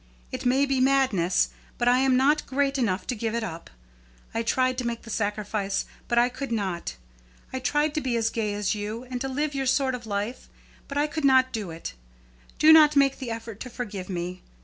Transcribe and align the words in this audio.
It 0.31 0.47
may 0.47 0.65
be 0.65 0.79
madness, 0.79 1.49
but 1.77 1.87
I 1.87 1.99
am 1.99 2.17
not 2.17 2.47
great 2.47 2.79
enough 2.79 3.05
to 3.05 3.13
give 3.15 3.35
it 3.35 3.43
up. 3.43 3.69
I 4.33 4.41
tried 4.41 4.79
to 4.79 4.87
make 4.87 5.03
the 5.03 5.11
sacrifice, 5.11 5.85
but 6.07 6.17
I 6.17 6.27
could 6.27 6.51
not. 6.51 6.95
I 7.53 7.59
tried 7.59 7.93
to 7.93 8.01
be 8.01 8.15
as 8.17 8.31
gay 8.31 8.55
as 8.55 8.73
you, 8.73 9.03
and 9.11 9.21
to 9.21 9.29
live 9.29 9.53
your 9.53 9.67
sort 9.67 9.93
of 9.93 10.07
life; 10.07 10.49
but 10.87 10.97
I 10.97 11.05
could 11.05 11.23
not 11.23 11.53
do 11.53 11.69
it. 11.69 11.93
Do 12.57 12.73
not 12.73 12.95
make 12.95 13.19
the 13.19 13.29
effort 13.29 13.59
to 13.59 13.69
forgive 13.69 14.09
me. 14.09 14.41